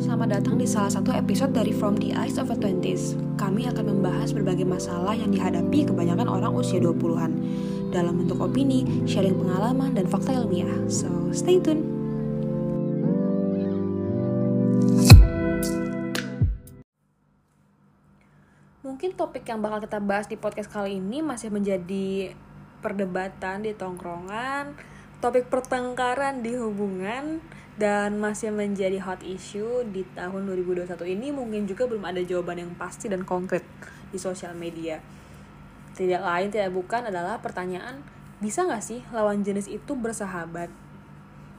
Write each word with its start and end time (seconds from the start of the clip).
selamat 0.00 0.40
datang 0.40 0.56
di 0.56 0.64
salah 0.64 0.88
satu 0.88 1.12
episode 1.12 1.52
dari 1.52 1.68
From 1.74 2.00
the 2.00 2.16
Eyes 2.16 2.40
of 2.40 2.48
a 2.48 2.56
Twenties. 2.56 3.12
Kami 3.36 3.68
akan 3.68 3.92
membahas 3.92 4.32
berbagai 4.32 4.64
masalah 4.64 5.12
yang 5.12 5.28
dihadapi 5.28 5.84
kebanyakan 5.84 6.32
orang 6.32 6.56
usia 6.56 6.80
20-an 6.80 7.32
dalam 7.92 8.16
bentuk 8.16 8.40
opini, 8.40 8.88
sharing 9.04 9.36
pengalaman, 9.36 9.92
dan 9.92 10.08
fakta 10.08 10.32
ilmiah. 10.32 10.88
So, 10.88 11.10
stay 11.36 11.60
tune. 11.60 11.84
Mungkin 18.80 19.12
topik 19.12 19.44
yang 19.44 19.60
bakal 19.60 19.84
kita 19.84 20.00
bahas 20.00 20.24
di 20.24 20.40
podcast 20.40 20.72
kali 20.72 20.96
ini 20.96 21.20
masih 21.20 21.52
menjadi 21.52 22.32
perdebatan 22.80 23.68
di 23.68 23.76
tongkrongan, 23.76 24.72
topik 25.22 25.46
pertengkaran 25.46 26.42
di 26.42 26.58
hubungan, 26.58 27.38
dan 27.80 28.20
masih 28.20 28.52
menjadi 28.52 29.00
hot 29.00 29.24
issue 29.24 29.80
di 29.88 30.04
tahun 30.12 30.44
2021 30.44 30.92
ini 31.08 31.32
mungkin 31.32 31.64
juga 31.64 31.88
belum 31.88 32.04
ada 32.04 32.20
jawaban 32.20 32.60
yang 32.60 32.72
pasti 32.76 33.08
dan 33.08 33.24
konkret 33.24 33.64
di 34.12 34.20
sosial 34.20 34.52
media. 34.52 35.00
Tidak 35.96 36.20
lain 36.20 36.52
tidak 36.52 36.72
bukan 36.76 37.08
adalah 37.08 37.40
pertanyaan, 37.40 38.04
bisa 38.44 38.68
nggak 38.68 38.84
sih 38.84 39.00
lawan 39.12 39.40
jenis 39.40 39.72
itu 39.72 39.96
bersahabat? 39.96 40.68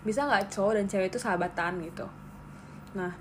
Bisa 0.06 0.30
nggak 0.30 0.54
cowok 0.54 0.74
dan 0.78 0.86
cewek 0.86 1.10
itu 1.10 1.18
sahabatan 1.18 1.82
gitu? 1.82 2.06
Nah, 2.94 3.18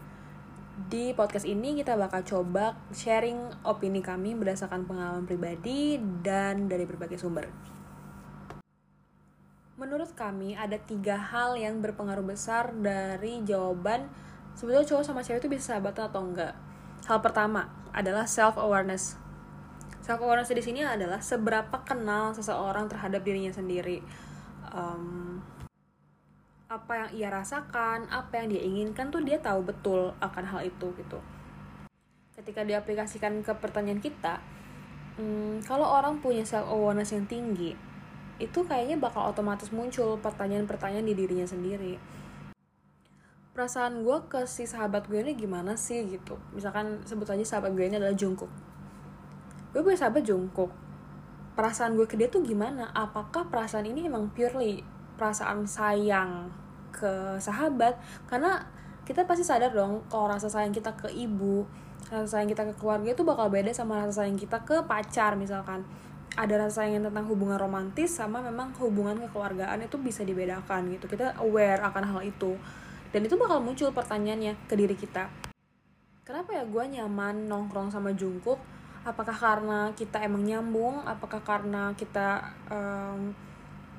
di 0.88 1.16
podcast 1.16 1.48
ini 1.48 1.72
kita 1.76 1.96
bakal 1.96 2.24
coba 2.24 2.76
sharing 2.92 3.56
opini 3.64 4.04
kami 4.04 4.36
berdasarkan 4.36 4.84
pengalaman 4.84 5.24
pribadi 5.24 5.96
dan 6.20 6.68
dari 6.68 6.84
berbagai 6.84 7.16
sumber. 7.16 7.48
Menurut 10.02 10.18
kami 10.18 10.58
ada 10.58 10.82
tiga 10.82 11.14
hal 11.14 11.54
yang 11.54 11.78
berpengaruh 11.78 12.26
besar 12.26 12.74
dari 12.74 13.38
jawaban 13.46 14.10
sebetulnya 14.50 14.82
cowok 14.82 15.06
sama 15.06 15.22
cewek 15.22 15.46
itu 15.46 15.46
bisa 15.46 15.78
sahabatan 15.78 16.10
atau 16.10 16.26
enggak. 16.26 16.58
Hal 17.06 17.22
pertama 17.22 17.70
adalah 17.94 18.26
self 18.26 18.58
awareness. 18.58 19.14
Self 20.02 20.18
awareness 20.18 20.50
di 20.50 20.58
sini 20.58 20.82
adalah 20.82 21.22
seberapa 21.22 21.86
kenal 21.86 22.34
seseorang 22.34 22.90
terhadap 22.90 23.22
dirinya 23.22 23.54
sendiri. 23.54 24.02
Um, 24.74 25.38
apa 26.66 27.06
yang 27.06 27.10
ia 27.14 27.28
rasakan, 27.30 28.10
apa 28.10 28.42
yang 28.42 28.50
dia 28.50 28.62
inginkan 28.66 29.14
tuh 29.14 29.22
dia 29.22 29.38
tahu 29.38 29.62
betul 29.62 30.18
akan 30.18 30.44
hal 30.50 30.66
itu 30.66 30.90
gitu. 30.98 31.22
Ketika 32.34 32.66
diaplikasikan 32.66 33.38
ke 33.46 33.54
pertanyaan 33.54 34.02
kita, 34.02 34.42
hmm, 35.14 35.62
kalau 35.62 35.86
orang 35.86 36.18
punya 36.18 36.42
self 36.42 36.66
awareness 36.66 37.14
yang 37.14 37.30
tinggi, 37.30 37.91
itu 38.40 38.64
kayaknya 38.64 38.96
bakal 39.00 39.28
otomatis 39.28 39.68
muncul 39.74 40.16
pertanyaan-pertanyaan 40.20 41.04
di 41.04 41.14
dirinya 41.16 41.46
sendiri. 41.48 42.00
Perasaan 43.52 44.00
gue 44.00 44.18
ke 44.32 44.48
si 44.48 44.64
sahabat 44.64 45.10
gue 45.12 45.20
ini 45.20 45.36
gimana 45.36 45.76
sih 45.76 46.08
gitu. 46.08 46.40
Misalkan 46.56 47.04
sebut 47.04 47.28
aja 47.28 47.44
sahabat 47.44 47.76
gue 47.76 47.84
ini 47.84 48.00
adalah 48.00 48.16
Jungkook. 48.16 48.48
Gue 49.76 49.80
punya 49.84 50.00
sahabat 50.00 50.24
Jungkook. 50.24 50.72
Perasaan 51.52 51.92
gue 52.00 52.08
ke 52.08 52.16
dia 52.16 52.32
tuh 52.32 52.40
gimana? 52.40 52.88
Apakah 52.96 53.52
perasaan 53.52 53.84
ini 53.84 54.08
emang 54.08 54.32
purely 54.32 54.80
perasaan 55.20 55.68
sayang 55.68 56.48
ke 56.92 57.36
sahabat 57.40 57.96
karena 58.28 58.64
kita 59.02 59.26
pasti 59.26 59.42
sadar 59.42 59.72
dong 59.72 60.04
kalau 60.06 60.30
rasa 60.30 60.46
sayang 60.46 60.70
kita 60.70 60.94
ke 60.94 61.08
ibu 61.10 61.66
rasa 62.10 62.38
sayang 62.38 62.50
kita 62.52 62.62
ke 62.70 62.74
keluarga 62.76 63.10
itu 63.10 63.24
bakal 63.24 63.48
beda 63.48 63.72
sama 63.72 64.04
rasa 64.04 64.22
sayang 64.22 64.38
kita 64.38 64.60
ke 64.62 64.84
pacar 64.84 65.34
misalkan 65.34 65.82
ada 66.32 66.54
rasa 66.56 66.84
sayang 66.84 67.04
tentang 67.04 67.28
hubungan 67.28 67.60
romantis 67.60 68.16
sama 68.16 68.40
memang 68.40 68.72
hubungan 68.80 69.20
kekeluargaan 69.28 69.84
itu 69.84 70.00
bisa 70.00 70.24
dibedakan 70.24 70.88
gitu. 70.96 71.04
Kita 71.04 71.36
aware 71.36 71.84
akan 71.84 72.04
hal 72.08 72.20
itu. 72.24 72.56
Dan 73.12 73.28
itu 73.28 73.36
bakal 73.36 73.60
muncul 73.60 73.92
pertanyaannya 73.92 74.56
ke 74.64 74.74
diri 74.74 74.96
kita. 74.96 75.28
Kenapa 76.24 76.56
ya 76.56 76.64
gue 76.64 76.84
nyaman 76.96 77.50
nongkrong 77.50 77.92
sama 77.92 78.16
Jungkook? 78.16 78.56
Apakah 79.04 79.34
karena 79.36 79.92
kita 79.92 80.22
emang 80.24 80.46
nyambung? 80.46 81.04
Apakah 81.04 81.44
karena 81.44 81.92
kita 81.92 82.40
um, 82.72 83.36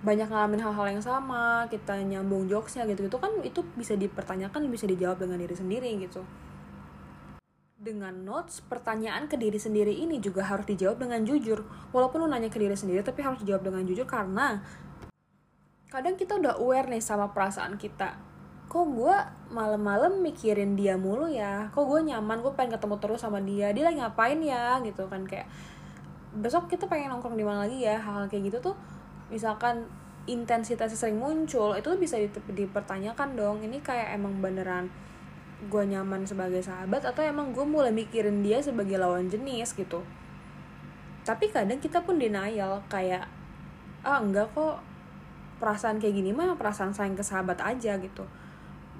banyak 0.01 0.25
ngalamin 0.25 0.63
hal-hal 0.63 0.87
yang 0.97 1.03
sama? 1.03 1.69
Kita 1.69 2.01
nyambung 2.01 2.49
jokesnya 2.49 2.89
gitu 2.89 3.05
gitu 3.05 3.21
kan 3.21 3.29
itu 3.45 3.61
bisa 3.77 3.93
dipertanyakan 3.93 4.65
bisa 4.73 4.89
dijawab 4.89 5.21
dengan 5.21 5.37
diri 5.37 5.53
sendiri 5.53 5.91
gitu 6.01 6.25
dengan 7.83 8.15
notes 8.23 8.63
pertanyaan 8.63 9.27
ke 9.27 9.35
diri 9.35 9.59
sendiri 9.59 9.91
ini 9.91 10.23
juga 10.23 10.47
harus 10.47 10.63
dijawab 10.63 11.03
dengan 11.03 11.27
jujur. 11.27 11.67
Walaupun 11.91 12.23
lu 12.23 12.27
nanya 12.31 12.47
ke 12.47 12.57
diri 12.57 12.73
sendiri 12.73 13.03
tapi 13.03 13.19
harus 13.19 13.43
dijawab 13.43 13.67
dengan 13.67 13.83
jujur 13.83 14.07
karena 14.07 14.63
kadang 15.91 16.15
kita 16.15 16.39
udah 16.39 16.57
aware 16.63 16.87
nih 16.87 17.03
sama 17.03 17.35
perasaan 17.35 17.75
kita. 17.75 18.15
Kok 18.71 18.85
gue 18.95 19.15
malam-malam 19.51 20.23
mikirin 20.23 20.79
dia 20.79 20.95
mulu 20.95 21.27
ya? 21.29 21.69
Kok 21.75 21.83
gue 21.83 21.99
nyaman? 22.09 22.41
Gue 22.41 22.55
pengen 22.55 22.79
ketemu 22.79 22.95
terus 22.97 23.19
sama 23.21 23.43
dia. 23.43 23.69
Dia 23.75 23.91
lagi 23.91 23.99
ngapain 23.99 24.39
ya? 24.39 24.79
Gitu 24.81 25.03
kan 25.11 25.27
kayak 25.27 25.45
besok 26.33 26.71
kita 26.71 26.87
pengen 26.87 27.13
nongkrong 27.13 27.35
di 27.37 27.45
mana 27.45 27.67
lagi 27.67 27.83
ya? 27.83 27.99
Hal-hal 27.99 28.31
kayak 28.31 28.49
gitu 28.49 28.71
tuh 28.71 28.75
misalkan 29.27 29.85
intensitasnya 30.23 30.95
sering 30.95 31.19
muncul 31.19 31.75
itu 31.75 31.91
bisa 31.99 32.15
dipertanyakan 32.47 33.35
dong. 33.35 33.59
Ini 33.61 33.83
kayak 33.83 34.15
emang 34.15 34.39
beneran 34.39 34.87
gue 35.69 35.83
nyaman 35.87 36.27
sebagai 36.27 36.63
sahabat 36.63 37.03
atau 37.03 37.23
emang 37.23 37.51
gue 37.55 37.63
mulai 37.63 37.91
mikirin 37.91 38.43
dia 38.43 38.59
sebagai 38.59 38.99
lawan 38.99 39.27
jenis 39.27 39.75
gitu. 39.75 40.03
Tapi 41.23 41.47
kadang 41.47 41.79
kita 41.79 42.03
pun 42.03 42.19
denial 42.19 42.83
kayak 42.91 43.27
ah 44.03 44.19
enggak 44.19 44.51
kok. 44.51 44.83
Perasaan 45.63 45.95
kayak 45.95 46.19
gini 46.19 46.35
mah 46.35 46.59
perasaan 46.59 46.91
sayang 46.91 47.15
ke 47.15 47.23
sahabat 47.23 47.63
aja 47.63 47.95
gitu. 47.95 48.27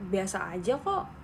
Biasa 0.07 0.55
aja 0.55 0.79
kok. 0.79 1.23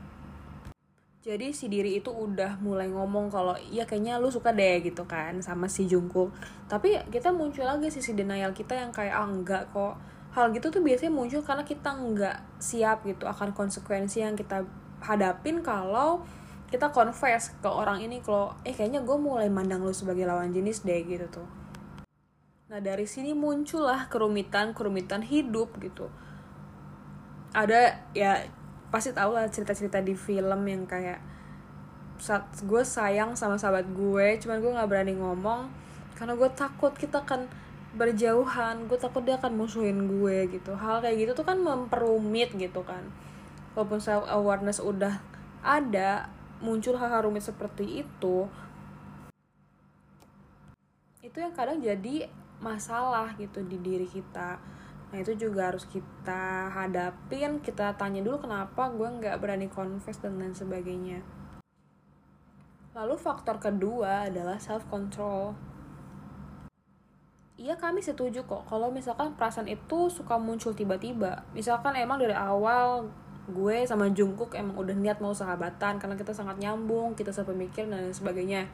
Jadi 1.19 1.51
si 1.51 1.67
diri 1.67 1.99
itu 1.99 2.11
udah 2.11 2.59
mulai 2.63 2.87
ngomong 2.87 3.27
kalau 3.27 3.51
iya 3.59 3.83
kayaknya 3.83 4.19
lu 4.19 4.31
suka 4.31 4.55
deh 4.55 4.79
gitu 4.83 5.03
kan 5.03 5.39
sama 5.39 5.67
si 5.71 5.87
Jungkook. 5.87 6.31
Tapi 6.67 6.95
kita 7.11 7.31
muncul 7.31 7.67
lagi 7.67 7.91
sisi 7.91 8.15
denial 8.15 8.51
kita 8.51 8.75
yang 8.75 8.91
kayak 8.91 9.15
ah 9.15 9.27
enggak 9.27 9.67
kok. 9.71 9.99
Hal 10.35 10.51
gitu 10.51 10.71
tuh 10.71 10.83
biasanya 10.83 11.11
muncul 11.15 11.43
karena 11.43 11.63
kita 11.63 11.89
nggak 11.91 12.37
siap 12.59 13.07
gitu 13.07 13.27
akan 13.27 13.55
konsekuensi 13.55 14.23
yang 14.23 14.35
kita 14.35 14.63
hadapin 15.03 15.63
kalau 15.63 16.23
kita 16.69 16.93
confess 16.93 17.49
ke 17.57 17.65
orang 17.65 18.05
ini 18.05 18.21
kalau 18.21 18.53
eh 18.61 18.73
kayaknya 18.77 19.01
gue 19.01 19.17
mulai 19.17 19.49
mandang 19.49 19.81
lu 19.81 19.89
sebagai 19.89 20.29
lawan 20.29 20.53
jenis 20.53 20.85
deh 20.85 21.01
gitu 21.01 21.25
tuh. 21.41 21.47
Nah 22.69 22.77
dari 22.77 23.09
sini 23.09 23.33
muncullah 23.33 24.05
kerumitan 24.05 24.77
kerumitan 24.77 25.25
hidup 25.25 25.73
gitu. 25.81 26.13
Ada 27.57 28.05
ya 28.13 28.45
pasti 28.93 29.09
tau 29.17 29.33
lah 29.33 29.49
cerita-cerita 29.49 29.97
di 30.05 30.13
film 30.13 30.61
yang 30.69 30.85
kayak 30.85 31.17
saat 32.21 32.45
gue 32.61 32.83
sayang 32.85 33.33
sama 33.33 33.57
sahabat 33.57 33.89
gue 33.89 34.37
cuman 34.43 34.57
gue 34.61 34.71
nggak 34.75 34.89
berani 34.91 35.13
ngomong 35.17 35.71
karena 36.19 36.35
gue 36.35 36.49
takut 36.51 36.91
kita 36.93 37.23
akan 37.23 37.47
berjauhan 37.95 38.85
gue 38.85 38.99
takut 38.99 39.25
dia 39.25 39.41
akan 39.41 39.57
musuhin 39.57 40.05
gue 40.05 40.53
gitu. 40.53 40.77
Hal 40.77 41.01
kayak 41.01 41.17
gitu 41.17 41.31
tuh 41.33 41.45
kan 41.49 41.57
memperumit 41.57 42.53
gitu 42.53 42.85
kan 42.85 43.01
walaupun 43.79 44.03
self 44.03 44.27
awareness 44.27 44.83
udah 44.83 45.23
ada 45.63 46.27
muncul 46.59 46.99
hal-hal 46.99 47.23
rumit 47.23 47.47
seperti 47.47 48.03
itu 48.03 48.51
itu 51.23 51.37
yang 51.39 51.55
kadang 51.55 51.79
jadi 51.79 52.27
masalah 52.59 53.31
gitu 53.39 53.63
di 53.63 53.79
diri 53.79 54.03
kita 54.03 54.59
Nah 55.09 55.17
itu 55.25 55.33
juga 55.33 55.73
harus 55.73 55.89
kita 55.89 56.69
hadapin, 56.69 57.57
kita 57.65 57.97
tanya 57.97 58.21
dulu 58.21 58.45
kenapa 58.45 58.93
gue 58.93 59.09
nggak 59.09 59.41
berani 59.41 59.65
confess 59.65 60.21
dan 60.21 60.37
lain 60.37 60.53
sebagainya. 60.53 61.25
Lalu 62.93 63.15
faktor 63.17 63.57
kedua 63.57 64.29
adalah 64.29 64.61
self 64.61 64.85
control. 64.85 65.57
Iya 67.59 67.75
kami 67.75 67.99
setuju 67.99 68.45
kok 68.47 68.69
kalau 68.69 68.87
misalkan 68.87 69.35
perasaan 69.35 69.67
itu 69.67 70.07
suka 70.13 70.37
muncul 70.37 70.77
tiba-tiba. 70.77 71.43
Misalkan 71.57 71.97
emang 71.97 72.21
dari 72.21 72.37
awal 72.37 73.09
gue 73.49 73.83
sama 73.89 74.09
Jungkook 74.13 74.53
emang 74.53 74.77
udah 74.77 74.93
niat 74.93 75.17
mau 75.19 75.33
sahabatan 75.33 75.97
karena 75.97 76.15
kita 76.15 76.31
sangat 76.31 76.61
nyambung, 76.61 77.17
kita 77.17 77.33
sepemikir 77.33 77.89
dan 77.89 78.13
sebagainya. 78.13 78.69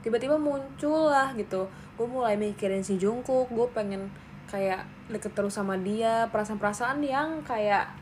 Tiba-tiba 0.00 0.40
muncul 0.40 1.12
lah 1.12 1.34
gitu. 1.36 1.68
Gue 1.98 2.06
mulai 2.08 2.38
mikirin 2.38 2.80
si 2.80 2.96
Jungkook, 2.96 3.52
gue 3.52 3.66
pengen 3.74 4.08
kayak 4.50 4.82
deket 5.06 5.30
terus 5.34 5.54
sama 5.54 5.78
dia 5.78 6.26
perasaan-perasaan 6.34 6.98
yang 7.06 7.42
kayak 7.46 7.94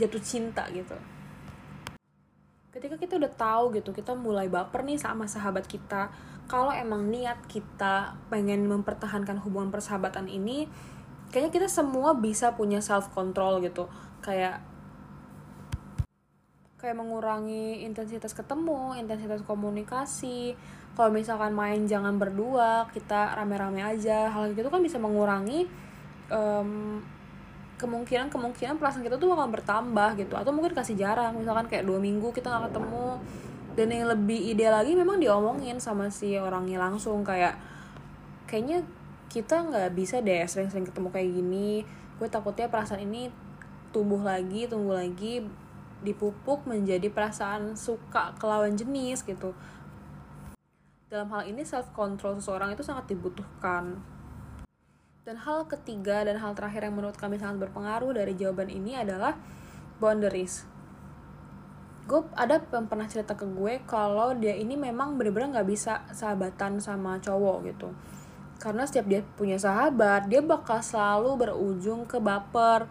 jatuh 0.00 0.22
cinta 0.22 0.64
gitu 0.72 0.96
ketika 2.70 2.96
kita 2.96 3.18
udah 3.18 3.32
tahu 3.34 3.64
gitu 3.76 3.90
kita 3.90 4.14
mulai 4.14 4.46
baper 4.46 4.86
nih 4.86 4.96
sama 4.96 5.26
sahabat 5.26 5.66
kita 5.66 6.08
kalau 6.46 6.70
emang 6.70 7.10
niat 7.10 7.38
kita 7.50 8.14
pengen 8.30 8.64
mempertahankan 8.70 9.42
hubungan 9.42 9.74
persahabatan 9.74 10.30
ini 10.30 10.70
kayaknya 11.34 11.50
kita 11.50 11.68
semua 11.68 12.14
bisa 12.14 12.54
punya 12.54 12.78
self 12.78 13.10
control 13.10 13.58
gitu 13.62 13.90
kayak 14.22 14.62
kayak 16.80 16.96
mengurangi 16.96 17.84
intensitas 17.84 18.32
ketemu, 18.32 18.96
intensitas 18.96 19.44
komunikasi. 19.44 20.56
Kalau 20.96 21.12
misalkan 21.12 21.52
main 21.52 21.84
jangan 21.84 22.16
berdua, 22.16 22.88
kita 22.90 23.36
rame-rame 23.36 23.84
aja. 23.84 24.32
Hal 24.32 24.56
gitu 24.56 24.72
kan 24.72 24.80
bisa 24.80 24.96
mengurangi 24.96 25.68
um, 26.32 26.98
kemungkinan 27.76 28.32
kemungkinan 28.32 28.80
perasaan 28.80 29.04
kita 29.04 29.20
tuh 29.20 29.36
bakal 29.36 29.52
bertambah 29.52 30.16
gitu. 30.16 30.34
Atau 30.34 30.56
mungkin 30.56 30.72
kasih 30.72 30.96
jarang. 30.96 31.36
Misalkan 31.36 31.68
kayak 31.68 31.84
dua 31.84 32.00
minggu 32.00 32.32
kita 32.32 32.48
nggak 32.48 32.72
ketemu. 32.72 33.20
Dan 33.76 33.86
yang 33.92 34.08
lebih 34.10 34.40
ideal 34.50 34.74
lagi 34.80 34.96
memang 34.96 35.20
diomongin 35.20 35.78
sama 35.78 36.08
si 36.08 36.34
orangnya 36.40 36.80
langsung. 36.80 37.20
Kayak 37.22 37.60
kayaknya 38.48 38.82
kita 39.30 39.62
nggak 39.68 39.94
bisa 39.94 40.18
deh 40.24 40.42
sering-sering 40.48 40.88
ketemu 40.88 41.08
kayak 41.12 41.28
gini. 41.28 41.70
Gue 42.16 42.26
takutnya 42.26 42.66
perasaan 42.72 43.04
ini 43.04 43.30
tumbuh 43.90 44.22
lagi 44.22 44.70
tumbuh 44.70 44.94
lagi 44.94 45.42
dipupuk 46.00 46.64
menjadi 46.64 47.12
perasaan 47.12 47.76
suka 47.76 48.36
ke 48.40 48.44
lawan 48.44 48.76
jenis 48.76 49.24
gitu 49.24 49.52
dalam 51.10 51.28
hal 51.34 51.42
ini 51.44 51.66
self 51.66 51.90
control 51.92 52.38
seseorang 52.38 52.72
itu 52.72 52.86
sangat 52.86 53.10
dibutuhkan 53.10 53.98
dan 55.30 55.36
hal 55.46 55.68
ketiga 55.68 56.24
dan 56.24 56.40
hal 56.40 56.56
terakhir 56.56 56.88
yang 56.88 56.96
menurut 56.96 57.14
kami 57.14 57.36
sangat 57.36 57.68
berpengaruh 57.68 58.16
dari 58.16 58.32
jawaban 58.34 58.72
ini 58.72 58.96
adalah 58.96 59.36
boundaries. 60.00 60.64
Gue 62.08 62.26
ada 62.34 62.58
yang 62.58 62.88
pernah 62.88 63.06
cerita 63.06 63.36
ke 63.36 63.46
gue 63.46 63.84
kalau 63.84 64.34
dia 64.34 64.56
ini 64.56 64.74
memang 64.74 65.14
bener-bener 65.20 65.60
gak 65.60 65.68
bisa 65.68 66.02
sahabatan 66.10 66.80
sama 66.82 67.20
cowok 67.22 67.70
gitu. 67.70 67.92
Karena 68.58 68.88
setiap 68.88 69.06
dia 69.06 69.20
punya 69.36 69.60
sahabat, 69.60 70.26
dia 70.26 70.42
bakal 70.42 70.82
selalu 70.82 71.46
berujung 71.46 72.08
ke 72.08 72.18
baper. 72.18 72.88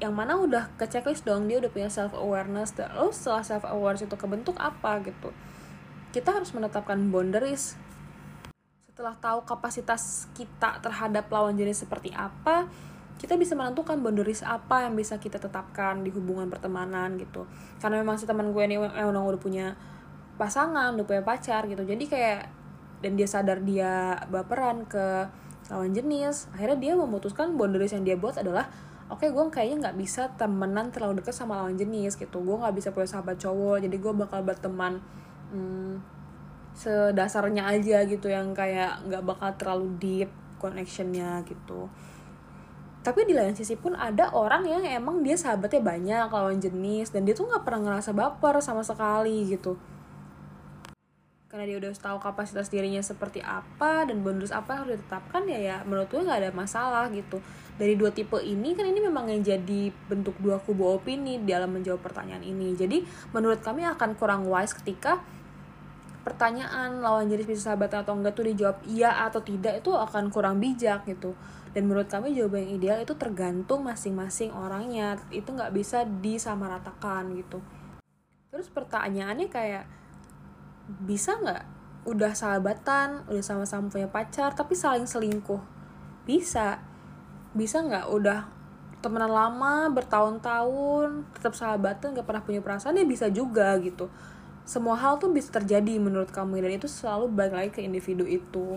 Yang 0.00 0.12
mana 0.16 0.32
udah 0.40 0.64
ke 0.80 0.88
checklist 0.88 1.28
dong, 1.28 1.46
dia 1.46 1.60
udah 1.60 1.68
punya 1.68 1.92
self 1.92 2.16
awareness. 2.16 2.72
Lalu 2.74 3.12
setelah 3.12 3.44
self 3.44 3.64
awareness 3.68 4.08
itu 4.08 4.16
kebentuk 4.16 4.56
apa 4.56 5.04
gitu? 5.04 5.30
Kita 6.10 6.32
harus 6.32 6.50
menetapkan 6.56 6.98
boundaries 7.12 7.76
setelah 9.00 9.16
tahu 9.16 9.48
kapasitas 9.48 10.28
kita 10.36 10.76
terhadap 10.84 11.32
lawan 11.32 11.56
jenis 11.56 11.88
seperti 11.88 12.12
apa, 12.12 12.68
kita 13.16 13.40
bisa 13.40 13.56
menentukan 13.56 13.96
boundaries 13.96 14.44
apa 14.44 14.84
yang 14.84 14.92
bisa 14.92 15.16
kita 15.16 15.40
tetapkan 15.40 16.04
di 16.04 16.12
hubungan 16.12 16.52
pertemanan 16.52 17.16
gitu. 17.16 17.48
Karena 17.80 18.04
memang 18.04 18.20
si 18.20 18.28
teman 18.28 18.52
gue 18.52 18.60
ini 18.60 18.76
emang 18.76 19.24
udah 19.24 19.40
punya 19.40 19.72
pasangan, 20.36 20.92
udah 21.00 21.06
punya 21.08 21.24
pacar 21.24 21.64
gitu. 21.64 21.80
Jadi 21.80 22.04
kayak 22.12 22.52
dan 23.00 23.16
dia 23.16 23.24
sadar 23.24 23.64
dia 23.64 24.20
baperan 24.28 24.84
ke 24.84 25.24
lawan 25.72 25.96
jenis, 25.96 26.52
akhirnya 26.52 26.76
dia 26.76 26.92
memutuskan 26.92 27.56
boundaries 27.56 27.96
yang 27.96 28.04
dia 28.04 28.20
buat 28.20 28.36
adalah 28.36 28.68
oke 29.10 29.26
okay, 29.26 29.28
gue 29.34 29.44
kayaknya 29.50 29.76
nggak 29.90 29.98
bisa 29.98 30.30
temenan 30.38 30.94
terlalu 30.94 31.20
deket 31.20 31.34
sama 31.34 31.58
lawan 31.60 31.74
jenis 31.76 32.16
gitu. 32.16 32.40
Gue 32.40 32.56
nggak 32.56 32.74
bisa 32.74 32.88
punya 32.94 33.10
sahabat 33.10 33.36
cowok 33.36 33.82
jadi 33.82 33.96
gue 33.98 34.12
bakal 34.14 34.40
berteman 34.46 35.02
hmm, 35.50 35.98
sedasarnya 36.78 37.66
aja 37.66 38.06
gitu 38.06 38.30
yang 38.30 38.54
kayak 38.54 39.02
nggak 39.10 39.22
bakal 39.26 39.50
terlalu 39.58 39.86
deep 39.98 40.30
connectionnya 40.62 41.42
gitu. 41.44 41.90
Tapi 43.00 43.24
di 43.24 43.32
lain 43.32 43.56
sisi 43.56 43.80
pun 43.80 43.96
ada 43.96 44.28
orang 44.36 44.68
yang 44.68 44.84
emang 44.84 45.24
dia 45.24 45.34
sahabatnya 45.34 45.80
banyak 45.80 46.26
lawan 46.28 46.60
jenis 46.60 47.10
dan 47.10 47.24
dia 47.24 47.32
tuh 47.32 47.48
nggak 47.48 47.64
pernah 47.64 47.80
ngerasa 47.90 48.12
baper 48.12 48.60
sama 48.60 48.84
sekali 48.84 49.48
gitu 49.48 49.80
karena 51.50 51.66
dia 51.66 51.82
udah 51.82 51.90
tahu 51.98 52.22
kapasitas 52.22 52.70
dirinya 52.70 53.02
seperti 53.02 53.42
apa 53.42 54.06
dan 54.06 54.22
bonus 54.22 54.54
apa 54.54 54.70
yang 54.70 54.80
harus 54.86 55.02
ditetapkan 55.02 55.42
ya 55.50 55.58
ya 55.58 55.76
menurut 55.82 56.06
gue 56.06 56.22
nggak 56.22 56.40
ada 56.46 56.50
masalah 56.54 57.10
gitu. 57.10 57.42
Dari 57.74 57.98
dua 57.98 58.14
tipe 58.14 58.38
ini 58.38 58.78
kan 58.78 58.86
ini 58.86 59.02
memang 59.02 59.26
yang 59.26 59.42
jadi 59.42 59.90
bentuk 60.06 60.38
dua 60.38 60.62
kubu 60.62 60.94
opini 60.94 61.42
dalam 61.42 61.74
menjawab 61.74 61.98
pertanyaan 62.06 62.46
ini. 62.46 62.78
Jadi 62.78 63.02
menurut 63.34 63.58
kami 63.66 63.82
akan 63.82 64.14
kurang 64.14 64.46
wise 64.46 64.78
ketika 64.78 65.18
pertanyaan 66.22 67.02
lawan 67.02 67.26
jenis 67.26 67.50
bisa 67.50 67.74
sahabat 67.74 67.98
atau 67.98 68.14
enggak 68.14 68.38
tuh 68.38 68.46
dijawab 68.46 68.78
iya 68.86 69.26
atau 69.26 69.42
tidak 69.42 69.82
itu 69.82 69.90
akan 69.90 70.30
kurang 70.30 70.62
bijak 70.62 71.02
gitu. 71.02 71.34
Dan 71.74 71.90
menurut 71.90 72.06
kami 72.06 72.30
jawaban 72.30 72.62
yang 72.62 72.72
ideal 72.78 72.98
itu 73.02 73.18
tergantung 73.18 73.82
masing-masing 73.82 74.54
orangnya. 74.54 75.18
Itu 75.34 75.50
nggak 75.50 75.74
bisa 75.74 76.06
disamaratakan 76.06 77.34
gitu. 77.34 77.58
Terus 78.54 78.70
pertanyaannya 78.70 79.50
kayak 79.50 79.99
bisa 81.06 81.38
nggak? 81.38 81.62
Udah 82.08 82.32
sahabatan 82.34 83.28
udah 83.30 83.44
sama-sama 83.44 83.86
punya 83.86 84.10
pacar 84.10 84.56
tapi 84.58 84.74
saling 84.74 85.06
selingkuh. 85.06 85.62
Bisa. 86.26 86.82
Bisa 87.54 87.82
nggak? 87.84 88.06
Udah 88.10 88.50
temenan 89.00 89.32
lama 89.32 89.88
bertahun-tahun 89.96 91.24
tetap 91.32 91.56
sahabatan 91.56 92.12
nggak 92.12 92.26
pernah 92.28 92.44
punya 92.44 92.60
perasaan 92.60 92.98
ya 92.98 93.06
bisa 93.06 93.30
juga 93.32 93.72
gitu. 93.80 94.12
Semua 94.68 94.94
hal 94.98 95.16
tuh 95.16 95.32
bisa 95.32 95.48
terjadi 95.50 95.96
menurut 95.96 96.28
kamu 96.28 96.60
dan 96.62 96.76
itu 96.76 96.86
selalu 96.86 97.32
balik 97.32 97.54
lagi 97.56 97.70
ke 97.72 97.80
individu 97.80 98.28
itu. 98.28 98.76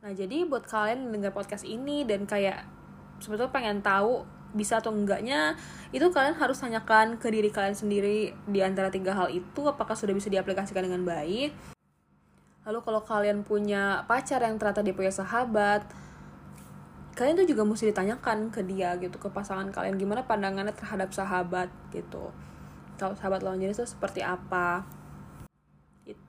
Nah 0.00 0.14
jadi 0.14 0.46
buat 0.46 0.62
kalian 0.62 1.10
yang 1.10 1.12
dengar 1.18 1.32
podcast 1.34 1.66
ini 1.66 2.06
dan 2.06 2.30
kayak 2.30 2.62
sebetulnya 3.18 3.50
pengen 3.50 3.82
tahu 3.82 4.35
bisa 4.56 4.80
atau 4.80 4.90
enggaknya 4.90 5.54
itu 5.92 6.08
kalian 6.08 6.34
harus 6.34 6.56
tanyakan 6.58 7.20
ke 7.20 7.28
diri 7.28 7.52
kalian 7.52 7.76
sendiri 7.76 8.32
di 8.48 8.60
antara 8.64 8.88
tiga 8.88 9.12
hal 9.12 9.28
itu 9.28 9.62
apakah 9.68 9.92
sudah 9.92 10.16
bisa 10.16 10.32
diaplikasikan 10.32 10.88
dengan 10.88 11.04
baik. 11.04 11.52
Lalu 12.66 12.78
kalau 12.82 13.04
kalian 13.04 13.44
punya 13.46 14.02
pacar 14.10 14.42
yang 14.42 14.58
ternyata 14.58 14.82
dia 14.82 14.96
punya 14.96 15.12
sahabat 15.14 15.86
kalian 17.16 17.32
tuh 17.32 17.48
juga 17.48 17.64
mesti 17.64 17.88
ditanyakan 17.88 18.52
ke 18.52 18.60
dia 18.68 18.92
gitu 19.00 19.16
ke 19.16 19.32
pasangan 19.32 19.72
kalian 19.72 19.96
gimana 19.96 20.28
pandangannya 20.28 20.76
terhadap 20.76 21.16
sahabat 21.16 21.72
gitu. 21.88 22.28
Kalau 23.00 23.16
sahabat 23.16 23.40
lawan 23.40 23.60
jenis 23.60 23.80
itu 23.80 23.88
seperti 23.88 24.20
apa 24.20 24.84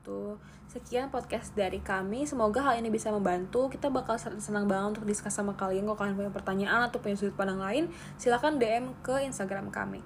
itu 0.08 0.40
sekian 0.72 1.12
podcast 1.12 1.52
dari 1.52 1.84
kami. 1.84 2.24
Semoga 2.24 2.64
hal 2.64 2.80
ini 2.80 2.88
bisa 2.88 3.12
membantu. 3.12 3.68
Kita 3.68 3.92
bakal 3.92 4.16
senang 4.16 4.72
banget 4.72 4.96
untuk 4.96 5.04
diskus 5.04 5.36
sama 5.36 5.60
kalian. 5.60 5.84
Kalau 5.84 6.00
kalian 6.00 6.16
punya 6.16 6.32
pertanyaan 6.32 6.88
atau 6.88 7.04
punya 7.04 7.20
sudut 7.20 7.36
pandang 7.36 7.60
lain 7.60 7.92
silahkan 8.16 8.56
DM 8.56 8.96
ke 9.04 9.20
Instagram 9.28 9.68
kami. 9.68 10.00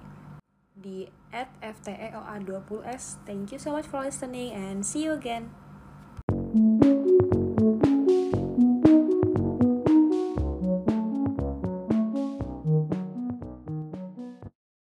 Di 0.74 1.06
@fteoa20s 1.62 3.22
thank 3.22 3.54
you 3.54 3.60
so 3.62 3.70
much 3.70 3.86
for 3.86 4.02
listening 4.02 4.50
and 4.50 4.82
see 4.82 5.06
you 5.06 5.14
again 5.14 5.54